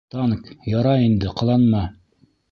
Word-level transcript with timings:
Танк, 0.13 0.47
ярай 0.77 1.05
инде, 1.09 1.33
ҡыланма. 1.41 1.83